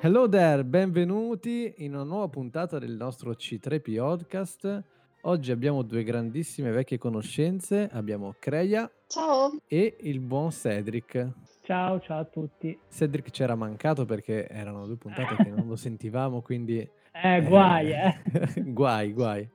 [0.00, 4.84] Hello there, benvenuti in una nuova puntata del nostro C3P Podcast.
[5.22, 9.56] Oggi abbiamo due grandissime vecchie conoscenze, abbiamo Creia Ciao.
[9.66, 11.32] e il buon Cedric.
[11.62, 12.78] Ciao, ciao a tutti.
[12.88, 16.88] Cedric c'era mancato perché erano due puntate che non lo sentivamo, quindi...
[17.12, 18.20] Eh, guai, eh.
[18.70, 19.50] guai, guai.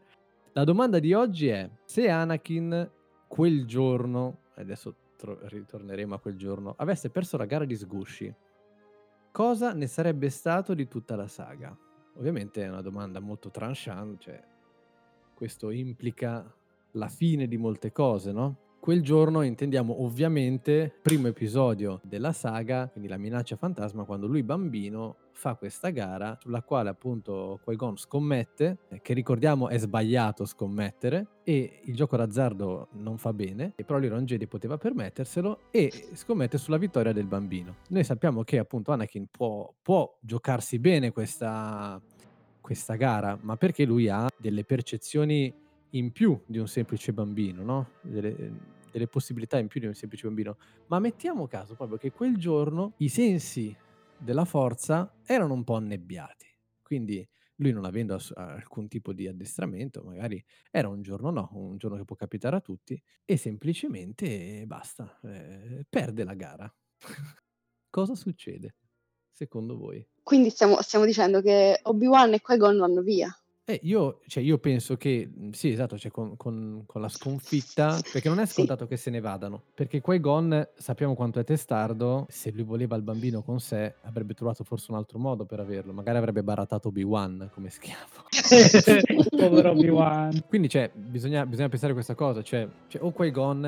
[0.51, 2.91] La domanda di oggi è, se Anakin
[3.27, 8.35] quel giorno, e adesso tro- ritorneremo a quel giorno, avesse perso la gara di sgusci,
[9.33, 11.75] cosa ne sarebbe stato di tutta la saga?
[12.17, 14.41] Ovviamente è una domanda molto tranchant, cioè
[15.33, 16.55] questo implica
[16.91, 18.57] la fine di molte cose, no?
[18.83, 25.15] Quel giorno intendiamo ovviamente primo episodio della saga, quindi la minaccia fantasma, quando lui bambino
[25.31, 31.79] fa questa gara sulla quale appunto Qui-Gon scommette, eh, che ricordiamo è sbagliato scommettere, e
[31.85, 37.13] il gioco d'azzardo non fa bene, però l'Iron Jedi poteva permetterselo, e scommette sulla vittoria
[37.13, 37.77] del bambino.
[37.87, 42.01] Noi sappiamo che appunto Anakin può, può giocarsi bene questa,
[42.59, 47.87] questa gara, ma perché lui ha delle percezioni in più di un semplice bambino, no?
[48.93, 50.57] Delle possibilità in più di un semplice bambino.
[50.87, 53.75] Ma mettiamo caso proprio che quel giorno i sensi
[54.15, 56.45] della forza erano un po' annebbiati.
[56.83, 61.77] Quindi lui non avendo ass- alcun tipo di addestramento, magari era un giorno no, un
[61.77, 66.71] giorno che può capitare a tutti, e semplicemente basta, eh, perde la gara.
[67.89, 68.75] Cosa succede,
[69.31, 70.05] secondo voi?
[70.21, 73.35] Quindi stiamo, stiamo dicendo che Obi-Wan e Qui-Gon vanno via.
[73.65, 77.97] Eh, io, cioè, io penso che mhmm, sì, esatto, cioè con, con- con la sconfitta,
[78.11, 78.53] perché non è Sì.
[78.55, 79.63] scontato che se ne vadano.
[79.73, 82.25] Perché Qui-Gon sappiamo quanto è testardo.
[82.27, 85.93] Se lui voleva il bambino con sé, avrebbe trovato forse un altro modo per averlo.
[85.93, 88.25] Magari avrebbe barattato Obi-Wan come schiavo.
[89.37, 90.43] Povero Obi-Wan.
[90.49, 92.41] Quindi, cioè, bisogna, bisogna pensare a questa cosa.
[92.41, 93.65] Cioè, cioè, o Qui-Gon,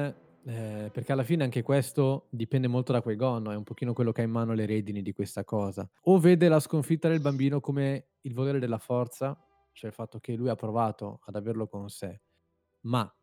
[0.48, 3.52] eh, perché alla fine anche questo dipende molto da Qui-Gon, no?
[3.52, 5.88] è un pochino quello che ha in mano le redini di questa cosa.
[6.04, 9.38] O vede la sconfitta del bambino come il volere della forza,
[9.76, 12.22] cioè il fatto che lui ha provato ad averlo con sé,
[12.82, 13.14] ma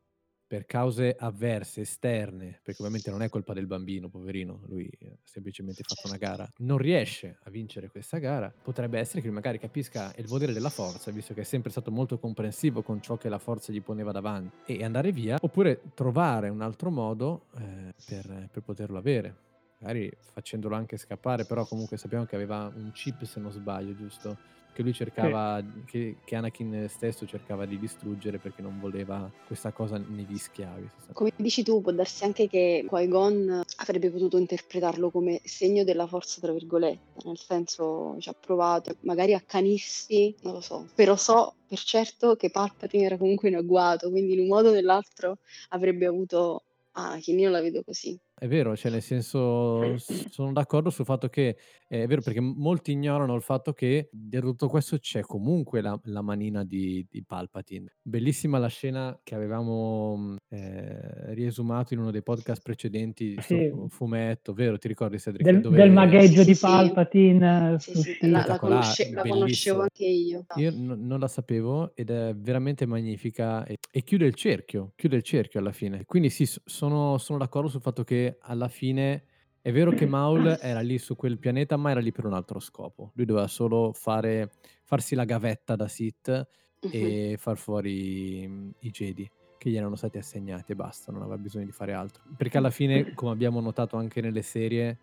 [0.47, 5.83] per cause avverse, esterne, perché ovviamente non è colpa del bambino, poverino, lui ha semplicemente
[5.83, 10.13] fatto una gara, non riesce a vincere questa gara, potrebbe essere che lui magari capisca
[10.19, 13.39] il volere della forza, visto che è sempre stato molto comprensivo con ciò che la
[13.39, 18.63] forza gli poneva davanti, e andare via, oppure trovare un altro modo eh, per, per
[18.63, 19.52] poterlo avere.
[19.83, 24.51] Magari facendolo anche scappare, però comunque sappiamo che aveva un chip se non sbaglio, giusto?
[24.73, 29.99] che lui cercava, che, che Anakin stesso cercava di distruggere perché non voleva questa cosa
[29.99, 30.89] negli schiavi.
[31.13, 36.41] Come dici tu, può darsi anche che Qui-Gon avrebbe potuto interpretarlo come segno della forza,
[36.41, 41.79] tra virgolette, nel senso ci ha provato magari accanirsi, non lo so, però so per
[41.79, 45.39] certo che Palpatine era comunque in agguato, quindi in un modo o nell'altro
[45.69, 48.19] avrebbe avuto Anakin, io la vedo così.
[48.43, 53.37] È vero, cioè nel senso sono d'accordo sul fatto che è vero perché molti ignorano
[53.37, 57.93] il fatto che dietro tutto questo c'è comunque la, la manina di, di Palpatine.
[58.03, 63.71] Bellissima la scena che avevamo mh, eh, riesumato in uno dei podcast precedenti Sì.
[63.87, 64.77] fumetto, vero?
[64.77, 65.45] Ti ricordi Cedric?
[65.45, 66.61] Del, Dove- del magheggio Sì, di sì, sì.
[66.67, 67.77] Palpatine.
[67.79, 68.27] Sì, sì, uscito.
[68.27, 70.45] la, la conosce- la conoscevo anche io.
[70.57, 75.15] Io n- non la sapevo ed è veramente magnifica e, e chiude il cerchio, chiude
[75.15, 76.05] il cerchio alla fine.
[76.07, 79.25] Quindi sì, sono, sono d'accordo sul fatto che alla fine
[79.61, 82.59] è vero che Maul era lì su quel pianeta, ma era lì per un altro
[82.61, 83.13] scopo.
[83.15, 84.51] Lui doveva solo fare,
[84.85, 86.47] farsi la gavetta da Sith
[86.85, 86.91] Mhm.
[86.91, 91.39] e far fuori mm, i Jedi che gli erano stati assegnati e basta, non aveva
[91.39, 92.25] bisogno di fare altro.
[92.37, 94.99] Perché alla fine, come abbiamo notato anche nelle serie,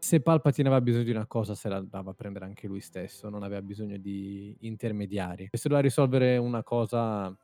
[0.00, 3.28] se Palpatine aveva bisogno di una cosa, se la andava a prendere anche lui stesso,
[3.28, 5.48] non aveva bisogno di intermediari.
[5.50, 7.36] E se doveva risolvere una cosa,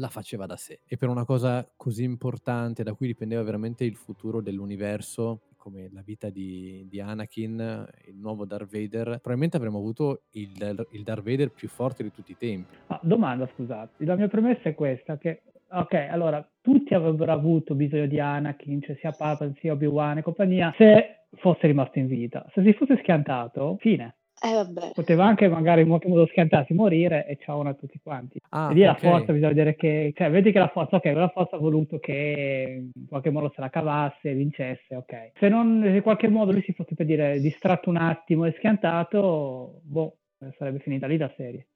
[0.00, 0.80] la faceva da sé.
[0.86, 6.00] E per una cosa così importante, da cui dipendeva veramente il futuro dell'universo, come la
[6.00, 11.50] vita di, di Anakin, il nuovo Darth Vader, probabilmente avremmo avuto il, il Darth Vader
[11.50, 12.74] più forte di tutti i tempi.
[12.86, 14.04] Ah, domanda, scusate.
[14.04, 18.96] La mia premessa è questa, che ok, allora tutti avrebbero avuto bisogno di Anakin, cioè
[18.96, 22.46] sia Palpatine sia Obi-Wan e compagnia, se fosse rimasto in vita.
[22.54, 24.14] Se si fosse schiantato, fine.
[24.42, 24.92] Eh vabbè.
[24.94, 28.40] Poteva anche magari in qualche modo schiantarsi, morire e ciao a tutti quanti.
[28.50, 28.98] Ah, e lì la ok.
[28.98, 32.90] forza bisogna vedere che, cioè vedi che la forza, ok, la forza ha voluto che
[32.94, 35.32] in qualche modo se la cavasse, vincesse, ok.
[35.38, 39.80] Se non in qualche modo lui si fosse per dire distratto un attimo e schiantato,
[39.82, 40.16] boh,
[40.56, 41.66] sarebbe finita lì la serie.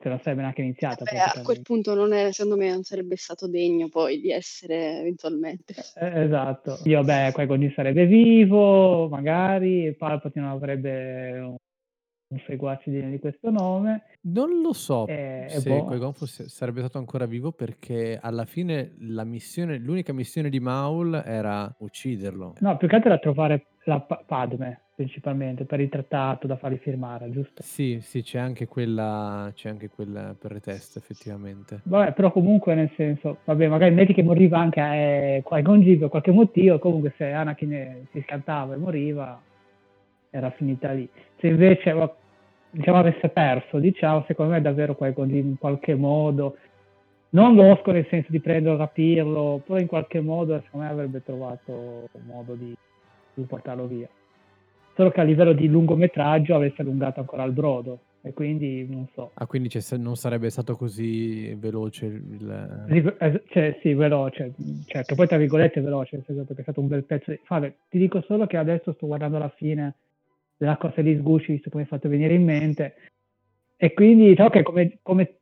[0.00, 1.04] Se non sarebbe neanche iniziata.
[1.04, 5.00] Vabbè, a quel punto non è, secondo me non sarebbe stato degno poi di essere
[5.00, 5.74] eventualmente.
[5.96, 6.78] Eh, esatto.
[6.84, 11.56] Io, beh, Qui-Gon sarebbe vivo, magari, Palpatine avrebbe
[12.46, 14.02] seguace di, questo nome.
[14.22, 15.84] Non lo so E, e se boh.
[15.84, 21.22] Qui-Gon fosse- sarebbe stato ancora vivo perché alla fine la missione, l'unica missione di Maul
[21.24, 22.54] era ucciderlo.
[22.60, 26.78] No, più che altro era trovare la Pa- Padme, principalmente, per il trattato da farli
[26.78, 27.62] firmare, giusto?
[27.62, 31.80] Sì, sì, c'è anche quella, c'è anche quella per retesto, effettivamente.
[31.84, 36.08] Vabbè, però comunque nel senso, vabbè, magari metti che moriva anche eh, Qui-Gon Jinn per
[36.10, 39.40] qualche motivo, comunque se Anakin eh, si scantava e moriva,
[40.30, 41.08] era finita lì.
[41.38, 41.94] Se invece,
[42.70, 46.56] diciamo, avesse perso, diciamo, secondo me davvero Qui-Gon Jinn in qualche modo,
[47.30, 52.08] non losco nel senso di prenderlo, rapirlo, però in qualche modo, secondo me avrebbe trovato
[52.12, 52.74] un modo di,
[53.34, 54.08] di portarlo via.
[54.96, 59.30] Solo che a livello di lungometraggio avesse allungato ancora il brodo, e quindi non so.
[59.34, 62.86] Ah, quindi c'è- non sarebbe stato così veloce il...
[62.88, 64.52] Sì, eh, cioè, sì, veloce,
[64.86, 67.30] cioè, che poi tra virgolette è veloce, nel senso perché è stato un bel pezzo.
[67.30, 67.40] Di...
[67.48, 69.94] Vabbè, ti dico solo che adesso sto guardando la fine
[70.60, 72.94] della cosa di Sgusci, visto mi hai fatto venire in mente,
[73.76, 75.38] e quindi so che come, come,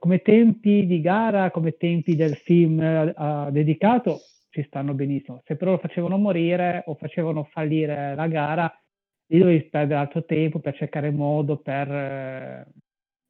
[0.00, 4.18] come tempi di gara, come tempi del film uh, dedicato,
[4.50, 5.40] ci stanno benissimo.
[5.44, 8.82] Se però lo facevano morire o facevano fallire la gara,
[9.26, 12.66] lì dovevi perdere altro tempo per cercare modo per eh,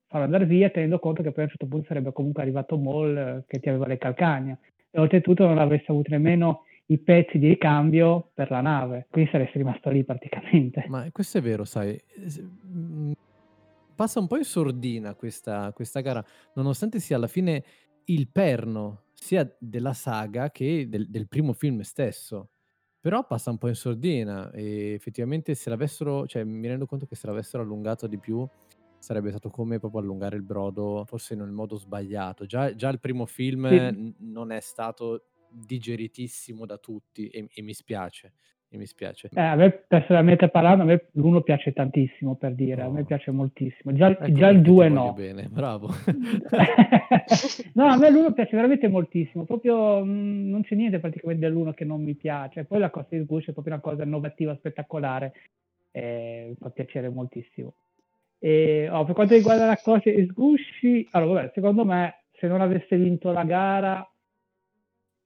[0.06, 3.16] farlo andare via, tenendo conto che poi a un certo punto sarebbe comunque arrivato Maul
[3.18, 4.58] eh, che ti aveva le calcagna
[4.90, 9.58] e oltretutto non avresti avuto nemmeno i pezzi di ricambio per la nave, quindi saresti
[9.58, 10.84] rimasto lì praticamente.
[10.88, 12.00] Ma questo è vero, sai.
[13.94, 16.24] Passa un po' in sordina questa, questa gara,
[16.54, 17.64] nonostante sia alla fine
[18.04, 22.50] il perno sia della saga che del, del primo film stesso.
[23.00, 27.16] Però passa un po' in sordina e effettivamente se l'avessero, cioè mi rendo conto che
[27.16, 28.46] se l'avessero allungato di più
[28.98, 32.46] sarebbe stato come proprio allungare il brodo, forse nel modo sbagliato.
[32.46, 33.76] Già, già il primo film Sì.
[33.76, 38.32] n- non è stato digeritissimo da tutti e, e mi spiace.
[38.70, 39.30] E mi spiace.
[39.32, 43.04] Eh, a me personalmente parlando, a me l'uno piace tantissimo per dire, a me Oh.
[43.04, 43.94] piace moltissimo.
[43.94, 45.12] Già, Ecco già il perché ti 2 voglio no.
[45.14, 45.88] Bene, bravo.
[47.74, 51.84] no, a me l'uno piace veramente moltissimo, proprio mh, non c'è niente praticamente dell'uno che
[51.84, 52.64] non mi piace.
[52.64, 55.32] Poi la cosa di Sgush è proprio una cosa innovativa, spettacolare,
[55.90, 57.74] e mi fa piacere moltissimo.
[58.38, 62.60] E, oh, per quanto riguarda la cosa di Sgushi, allora vabbè, secondo me se non
[62.60, 64.08] avesse vinto la gara,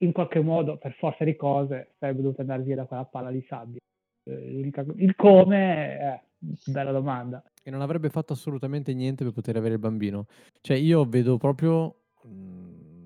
[0.04, 3.44] in qualche modo, per forza di cose, sarebbe dovuto andare via da quella palla di
[3.48, 3.78] sabbia.
[4.24, 6.20] Eh, il come è
[6.66, 7.42] bella domanda.
[7.62, 10.26] E non avrebbe fatto assolutamente niente per poter avere il bambino.
[10.60, 11.94] Cioè, io vedo proprio.
[12.26, 13.04] mm,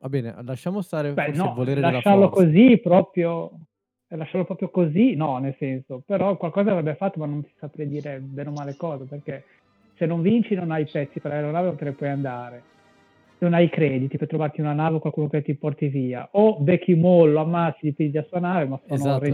[0.00, 3.50] Va bene, lasciamo stare Beh, no, volere della lasciarlo così proprio,
[4.06, 8.20] lasciarlo proprio così, no, nel senso, però qualcosa avrebbe fatto, ma non ti saprei dire
[8.20, 9.44] bene o male cosa, perché
[9.96, 12.62] se non vinci non hai i pezzi per l'aeronave, non te ne puoi andare.
[13.40, 16.28] Non hai i crediti per trovarti una nave o qualcuno che ti porti via.
[16.32, 19.24] O becchi Maul, lo ammazzi, gli pigli la sua nave, ma sono Esatto,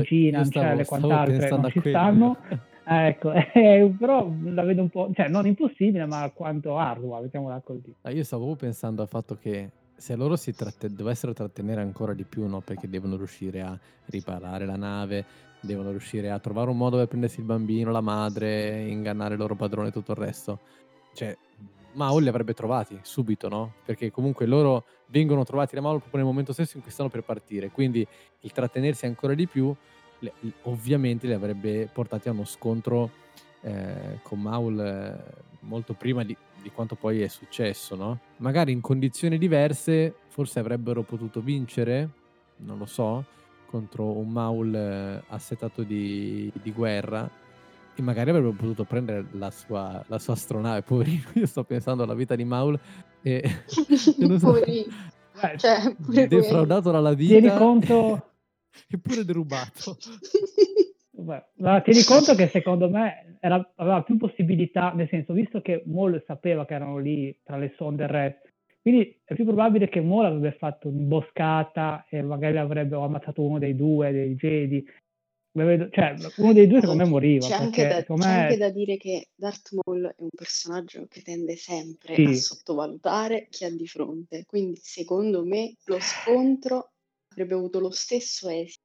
[0.44, 1.98] stavo- ancelle e pensando non a ci quello.
[1.98, 2.36] stanno.
[2.86, 7.62] Eh, Ecco, eh, però la vedo un po', cioè non impossibile, ma quanto ardua, mettiamola
[7.64, 7.94] così.
[8.02, 12.24] Ah, io stavo pensando al fatto che se loro si tratte- dovessero trattenere ancora di
[12.24, 12.60] più, no?
[12.60, 13.78] Perché devono riuscire a
[14.10, 15.24] riparare la nave,
[15.60, 19.54] devono riuscire a trovare un modo per prendersi il bambino, la madre, ingannare il loro
[19.54, 20.58] padrone e tutto il resto.
[21.14, 21.34] Cioè,
[21.94, 23.74] Maul li avrebbe trovati subito, no?
[23.84, 27.22] Perché comunque loro vengono trovati da Maul proprio nel momento stesso in cui stanno per
[27.22, 27.70] partire.
[27.70, 28.06] Quindi
[28.40, 29.74] il trattenersi ancora di più,
[30.62, 33.10] ovviamente li avrebbe portati a uno scontro
[33.62, 38.20] eh, con Maul eh, molto prima di, di quanto poi è successo, no?
[38.38, 42.08] Magari in condizioni diverse forse avrebbero potuto vincere,
[42.56, 43.24] non lo so,
[43.66, 47.42] contro un Maul eh, assetato di, di guerra
[47.96, 52.14] e magari avrebbero potuto prendere la sua, la sua astronave, poverino, io sto pensando alla
[52.14, 52.78] vita di Maul
[53.22, 53.42] e...
[53.42, 54.92] e so- Poverino.
[55.40, 58.30] Beh, Cioè, pure defraudato dalla vita tieni conto...
[58.88, 59.96] eppure derubato.
[61.10, 65.82] Beh, ma tieni conto che secondo me era- aveva più possibilità, nel senso, visto che
[65.86, 68.48] Maul sapeva che erano lì tra le sonde e il resto,
[68.84, 73.74] quindi è più probabile che Maul avrebbe fatto un'imboscata e magari avrebbe ammazzato uno dei
[73.74, 74.84] due, dei Jedi.
[75.56, 77.46] Lo vedo- Cioè, uno dei due secondo me moriva.
[77.46, 81.06] C'è anche, perché da, c'è me- anche da dire che Darth Maul è un personaggio
[81.08, 82.24] che tende sempre Sì.
[82.24, 84.44] a sottovalutare chi ha di fronte.
[84.46, 86.90] Quindi, secondo me, lo scontro
[87.28, 88.82] avrebbe avuto lo stesso esito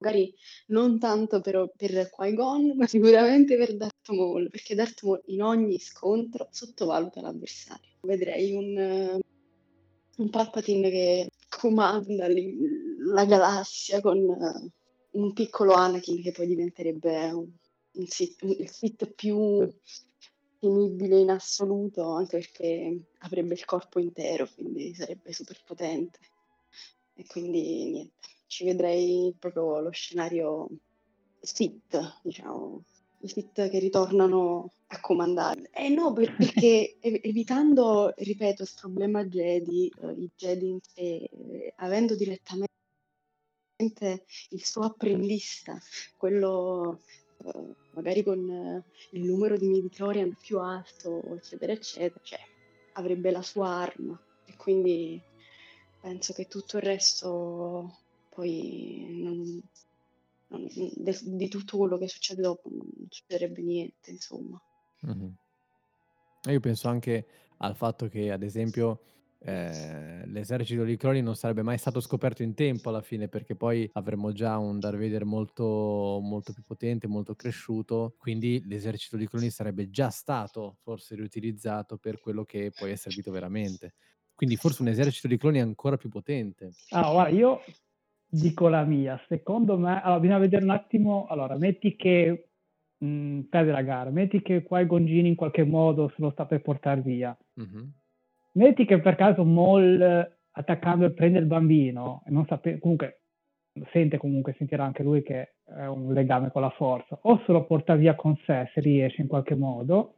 [0.00, 0.32] magari
[0.68, 5.78] non tanto però per Qui-Gon, ma sicuramente per Darth Maul, perché Darth Maul in ogni
[5.80, 7.88] scontro sottovaluta l'avversario.
[8.02, 9.18] Vedrei un,
[10.18, 14.24] un Palpatine che comanda la galassia con
[15.18, 17.48] un piccolo Anakin che poi diventerebbe un,
[17.92, 19.68] un sit, il Sith più
[20.58, 26.18] temibile in assoluto, anche perché avrebbe il corpo intero, quindi sarebbe super potente.
[27.14, 30.68] E quindi niente ci vedrei proprio lo scenario
[31.40, 32.82] sit, diciamo,
[33.20, 35.68] i sit che ritornano a comandare.
[35.72, 42.16] Eh no, perché evitando, ripeto, il problema Jedi, eh, i Jedi in sé, eh, avendo
[42.16, 42.76] direttamente
[43.80, 45.78] il suo apprendista,
[46.16, 47.00] quello
[47.44, 52.40] eh, magari con eh, il numero di midichlorian più alto, eccetera, eccetera, cioè
[52.94, 55.20] avrebbe la sua arma e quindi
[56.00, 57.98] penso che tutto il resto
[58.30, 59.62] poi non,
[60.48, 64.60] non, de, di tutto quello che succede dopo non succederebbe niente, insomma.
[65.06, 65.30] Mm-hmm.
[66.50, 67.26] Io penso anche
[67.58, 69.00] al fatto che, ad esempio,
[69.40, 73.88] eh, l'esercito di cloni non sarebbe mai stato scoperto in tempo alla fine, perché poi
[73.92, 79.50] avremmo già un Darth Vader molto, molto più potente, molto cresciuto, quindi l'esercito di cloni
[79.50, 83.94] sarebbe già stato forse riutilizzato per quello che poi è servito veramente.
[84.34, 86.70] Quindi forse un esercito di cloni ancora più potente.
[86.90, 87.60] Ah, guarda, io
[88.28, 89.20] dico la mia.
[89.28, 91.26] Secondo me, allora, bisogna vedere un attimo.
[91.26, 92.50] Allora, metti che
[92.98, 96.30] mh, mm, perde la gara, metti che qua il Gongini in qualche modo se lo
[96.30, 97.36] sta per portare via.
[97.60, 97.88] Mm-hmm.
[98.58, 103.20] Metti che per caso Moll attaccando e prende il bambino e non sapete, comunque
[103.92, 107.64] sente comunque, sentirà anche lui che è un legame con la forza, o se lo
[107.64, 110.14] porta via con sé se riesce in qualche modo,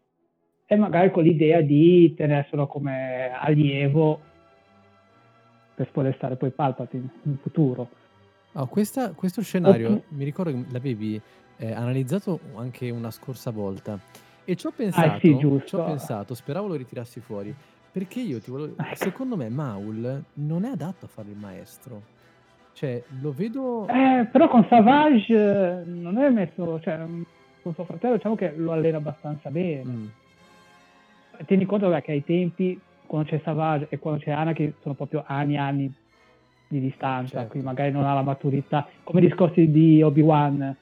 [0.65, 4.21] e magari con l'idea di tenerselo come allievo
[5.75, 7.89] per spodestare poi Palpatine in futuro.
[8.53, 10.05] Oh, questa, questo scenario Oppure...
[10.09, 11.21] mi ricordo che l'avevi
[11.59, 13.99] eh, analizzato anche una scorsa volta.
[14.47, 17.55] E ci ho pensato, ah, sì, ci ho pensato, speravo lo ritirassi fuori,
[17.91, 18.75] perché io ti volevo...
[18.77, 18.95] Ecco.
[18.97, 22.03] Secondo me Maul non è adatto a fare il maestro.
[22.73, 23.87] Cioè, lo vedo...
[23.89, 26.81] Eh, però con Savage eh, non è messo...
[26.81, 27.07] Cioè,
[27.63, 29.85] con suo fratello diciamo che lo allena abbastanza bene.
[29.85, 30.07] Mm.
[31.47, 35.55] Tieni conto che ai tempi, quando c'è Savage e quando c'è Anakin, sono proprio anni
[35.55, 35.95] e anni
[36.69, 37.51] di distanza, certo.
[37.51, 40.77] quindi magari non ha la maturità, come i discorsi di Obi-Wan,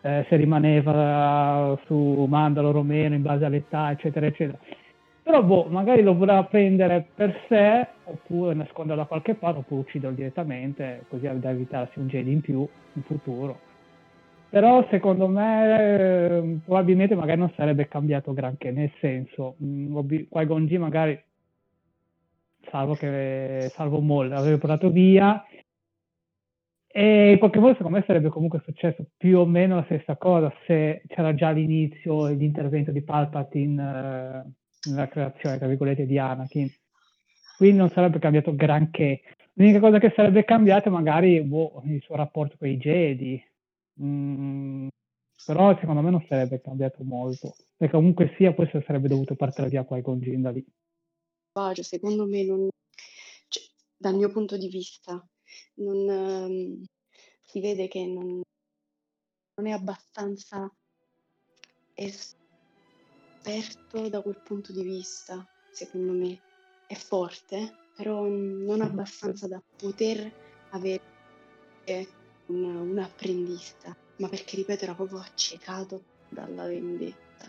[0.00, 4.58] eh, se rimaneva su Mandalo meno in base all'età, eccetera, eccetera.
[5.28, 10.16] Però boh, magari lo voleva prendere per sé, oppure nasconderlo da qualche parte, oppure ucciderlo
[10.16, 13.58] direttamente, così da evitarsi un Jedi in più in futuro.
[14.48, 19.98] Però secondo me eh, probabilmente magari non sarebbe cambiato granché, nel senso, mm,
[20.30, 21.22] Qui-Gon G magari
[22.70, 25.44] salvo che salvo Moll l'avevo portato via
[26.86, 30.50] e in qualche modo secondo me sarebbe comunque successo più o meno la stessa cosa
[30.66, 34.52] se c'era già l'inizio e l'intervento di Palpatine eh,
[34.88, 36.70] nella creazione tra virgolette di Anakin.
[37.56, 39.22] Quindi non sarebbe cambiato granché.
[39.54, 43.42] L'unica cosa che sarebbe cambiata è magari boh, il suo rapporto con i Jedi.
[44.00, 44.88] Mm,
[45.44, 47.56] però secondo me non sarebbe cambiato molto.
[47.76, 50.64] Perché comunque sia poi sarebbe dovuto partire via qua con Jin da lì
[51.82, 52.68] secondo me non,
[53.48, 53.62] cioè,
[53.96, 55.26] dal mio punto di vista,
[55.74, 56.84] non, ehm,
[57.44, 58.40] si vede che non,
[59.54, 60.72] non è abbastanza
[63.48, 66.38] esperto da quel punto di vista, secondo me.
[66.86, 70.32] È forte, però non abbastanza da poter
[70.70, 71.02] avere
[72.46, 77.46] un, un apprendista, ma perché, ripeto, era proprio accecato dalla vendetta.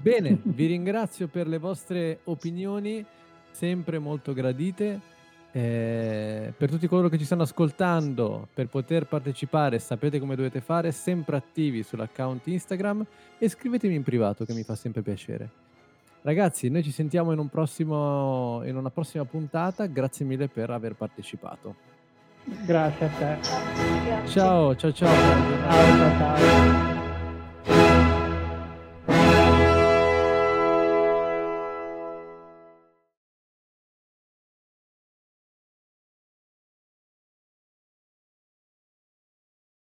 [0.00, 3.04] Bene, vi ringrazio per le vostre opinioni
[3.52, 5.12] sempre molto gradite.
[5.56, 10.90] Eh, per tutti coloro che ci stanno ascoltando, per poter partecipare, sapete come dovete fare,
[10.90, 13.06] sempre attivi sull'account Instagram
[13.38, 15.48] e scrivetemi in privato che mi fa sempre piacere.
[16.22, 20.94] Ragazzi, noi ci sentiamo in, un prossimo, in una prossima puntata, grazie mille per aver
[20.94, 21.76] partecipato.
[22.66, 24.26] Grazie a te.
[24.26, 24.92] Ciao, ciao, ciao.
[24.92, 26.93] ciao, ciao, ciao.